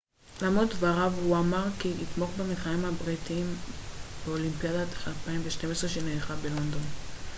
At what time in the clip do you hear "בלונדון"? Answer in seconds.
6.41-6.81